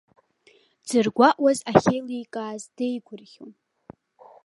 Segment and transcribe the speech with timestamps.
[0.85, 3.51] Дзыргәаҟуаз ахьеиликааз деигәырӷьон.